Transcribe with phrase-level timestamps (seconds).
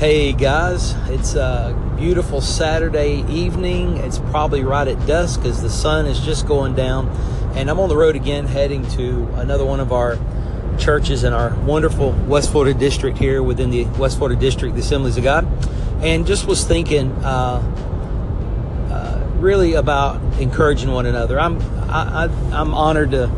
[0.00, 3.98] Hey guys, it's a beautiful Saturday evening.
[3.98, 7.10] It's probably right at dusk because the sun is just going down.
[7.54, 10.18] And I'm on the road again heading to another one of our
[10.78, 15.18] churches in our wonderful West Florida district here within the West Florida district, the Assemblies
[15.18, 15.46] of God.
[16.02, 17.60] And just was thinking uh,
[18.90, 21.38] uh, really about encouraging one another.
[21.38, 21.60] I'm,
[21.90, 23.30] I, I'm honored to,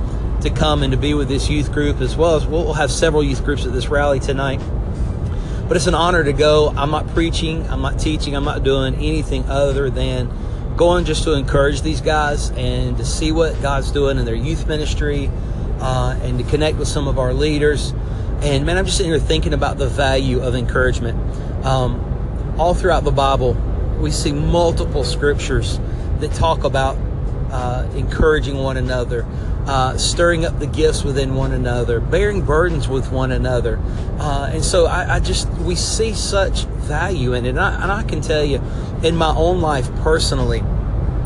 [0.43, 3.25] to come and to be with this youth group as well as we'll have several
[3.25, 4.61] youth groups at this rally tonight.
[5.69, 6.69] But it's an honor to go.
[6.77, 10.31] I'm not preaching, I'm not teaching, I'm not doing anything other than
[10.77, 14.67] going just to encourage these guys and to see what God's doing in their youth
[14.67, 15.31] ministry
[15.81, 17.93] uh, and to connect with some of our leaders.
[18.43, 21.19] And man, I'm just sitting here thinking about the value of encouragement.
[21.65, 23.55] Um, all throughout the Bible,
[24.01, 25.79] we see multiple scriptures
[26.19, 26.97] that talk about
[27.51, 29.27] uh, encouraging one another,
[29.67, 33.79] uh, stirring up the gifts within one another, bearing burdens with one another.
[34.19, 37.51] Uh, and so I, I, just, we see such value in it.
[37.51, 38.61] And I, and I, can tell you,
[39.03, 40.63] in my own life personally,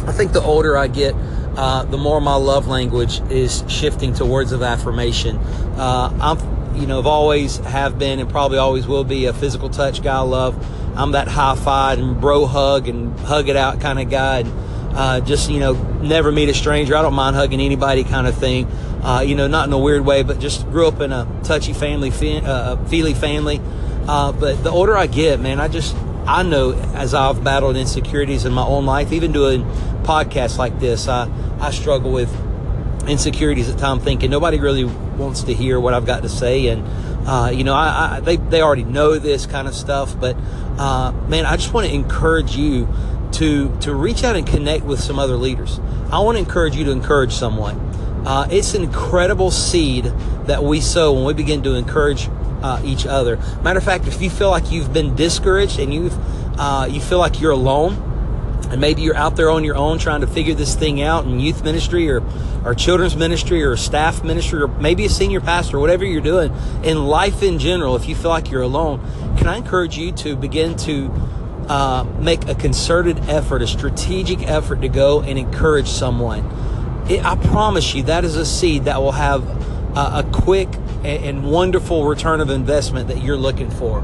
[0.07, 1.15] I think the older I get,
[1.57, 5.37] uh, the more my love language is shifting to words of affirmation.
[5.77, 9.71] Uh, I'm, you know, I've always have been and probably always will be a physical
[9.71, 10.17] touch guy.
[10.17, 10.55] I love.
[10.99, 14.41] I'm that high five and bro hug and hug it out kind of guy.
[14.41, 14.66] And,
[14.97, 16.97] uh, just you know never meet a stranger.
[16.97, 18.67] I don't mind hugging anybody, kind of thing.
[19.03, 21.73] Uh, you know, not in a weird way, but just grew up in a touchy
[21.73, 22.11] family,
[22.43, 23.61] uh, feely family.
[24.09, 25.95] Uh, but the older I get, man, I just
[26.27, 29.65] I know as I've battled insecurities in my own life, even doing
[30.03, 31.31] podcasts like this, I
[31.61, 32.35] I struggle with
[33.07, 36.85] insecurities at times, thinking nobody really wants to hear what I've got to say, and
[37.27, 40.19] uh, you know, I, I, they they already know this kind of stuff.
[40.19, 40.37] But
[40.79, 42.89] uh, man, I just want to encourage you
[43.37, 45.79] to to reach out and connect with some other leaders.
[46.11, 47.77] I want to encourage you to encourage someone.
[48.27, 50.07] Uh, it's an incredible seed
[50.47, 52.29] that we sow when we begin to encourage
[52.63, 53.37] uh, each other.
[53.63, 56.17] Matter of fact, if you feel like you've been discouraged and you've
[56.59, 57.95] uh, you feel like you're alone,
[58.71, 61.39] and maybe you're out there on your own trying to figure this thing out in
[61.39, 62.23] youth ministry or
[62.65, 66.53] or children's ministry or staff ministry or maybe a senior pastor, whatever you're doing
[66.83, 69.01] in life in general, if you feel like you're alone,
[69.37, 71.13] can I encourage you to begin to
[71.69, 76.45] uh, make a concerted effort, a strategic effort to go and encourage someone.
[77.09, 79.47] It, I promise you, that is a seed that will have
[79.97, 80.69] a, a quick
[81.05, 84.03] and wonderful return of investment that you're looking for.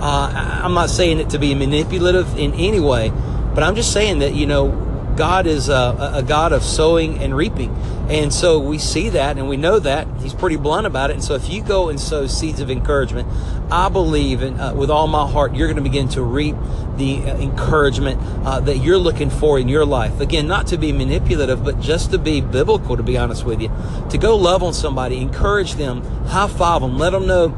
[0.00, 3.10] Uh, I'm not saying it to be manipulative in any way,
[3.54, 4.70] but I'm just saying that, you know,
[5.16, 7.74] God is a, a, God of sowing and reaping.
[8.08, 10.06] And so we see that and we know that.
[10.20, 11.14] He's pretty blunt about it.
[11.14, 13.28] And so if you go and sow seeds of encouragement,
[13.70, 16.56] I believe in, uh, with all my heart, you're going to begin to reap
[16.96, 20.20] the uh, encouragement uh, that you're looking for in your life.
[20.20, 23.70] Again, not to be manipulative, but just to be biblical, to be honest with you.
[24.10, 27.48] To go love on somebody, encourage them, high five them, let them know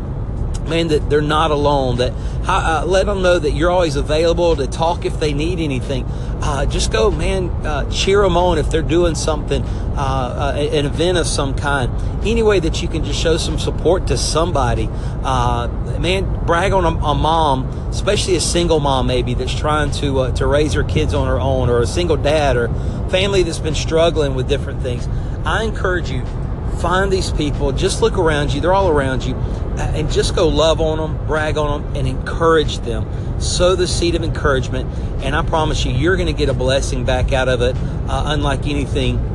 [0.68, 1.96] man, that they're not alone.
[1.98, 2.12] That
[2.46, 6.06] uh, let them know that you're always available to talk if they need anything.
[6.46, 10.84] Uh, just go, man, uh, cheer them on if they're doing something, uh, uh, an
[10.84, 11.90] event of some kind.
[12.22, 14.90] Any way that you can just show some support to somebody.
[15.22, 15.68] Uh,
[15.98, 20.46] man, brag on a, a, mom, especially a single mom maybe that's trying to to
[20.46, 22.68] raise her kids on her own, or a single dad, or
[23.08, 25.08] family that's been struggling with different things.
[25.46, 26.24] I encourage you
[26.74, 29.34] find these people, just look around you, they're all around you,
[29.76, 33.40] and just go love on them, brag on them, and encourage them.
[33.40, 34.88] Sow the seed of encouragement,
[35.22, 37.76] and I promise you, you're going to get a blessing back out of it,
[38.08, 39.30] uh, unlike anything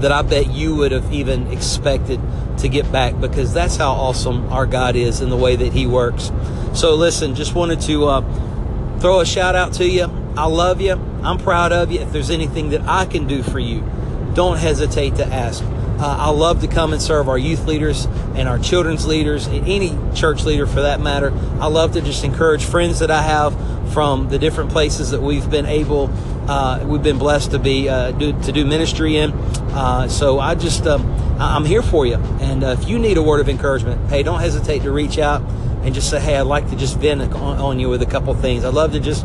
[0.00, 2.20] that I bet you would have even expected
[2.58, 5.86] to get back because that's how awesome our God is in the way that He
[5.86, 6.30] works.
[6.74, 10.04] So, listen, just wanted to uh, throw a shout out to you.
[10.36, 10.92] I love you.
[11.22, 12.00] I'm proud of you.
[12.00, 13.88] If there's anything that I can do for you,
[14.34, 15.62] don't hesitate to ask.
[16.02, 19.68] Uh, I love to come and serve our youth leaders and our children's leaders, and
[19.68, 21.32] any church leader for that matter.
[21.60, 23.54] I love to just encourage friends that I have
[23.92, 26.10] from the different places that we've been able,
[26.48, 29.30] uh, we've been blessed to be uh, do, to do ministry in.
[29.30, 31.08] Uh, so I just, um,
[31.38, 32.16] I'm here for you.
[32.16, 35.40] And uh, if you need a word of encouragement, hey, don't hesitate to reach out
[35.84, 38.34] and just say, hey, I'd like to just vent on, on you with a couple
[38.34, 38.64] things.
[38.64, 39.24] I'd love to just,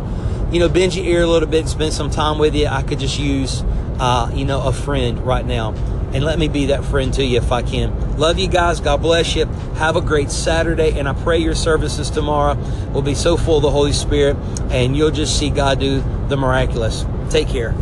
[0.52, 2.68] you know, bend your ear a little bit spend some time with you.
[2.68, 3.64] I could just use,
[4.00, 5.74] uh, you know, a friend right now
[6.14, 8.18] and let me be that friend to you if I can.
[8.18, 8.80] Love you guys.
[8.80, 9.46] God bless you.
[9.76, 10.98] Have a great Saturday.
[10.98, 12.56] And I pray your services tomorrow
[12.92, 14.38] will be so full of the Holy Spirit
[14.72, 17.06] and you'll just see God do the miraculous.
[17.30, 17.76] Take care.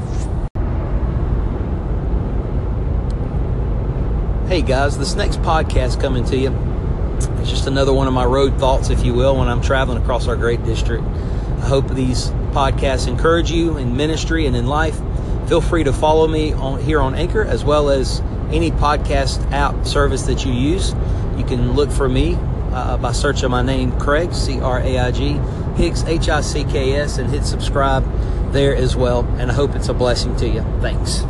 [4.48, 6.52] Hey guys, this next podcast coming to you
[7.42, 10.28] is just another one of my road thoughts, if you will, when I'm traveling across
[10.28, 11.04] our great district.
[11.04, 15.00] I hope these podcasts encourage you in ministry and in life.
[15.48, 18.22] Feel free to follow me on here on Anchor as well as
[18.52, 20.94] any podcast app service that you use.
[21.38, 22.38] You can look for me
[22.72, 25.40] uh, by searching my name, Craig, C R A I G,
[25.76, 28.04] Hicks, H I C K S, and hit subscribe
[28.52, 29.24] there as well.
[29.38, 30.62] And I hope it's a blessing to you.
[30.82, 31.24] Thanks.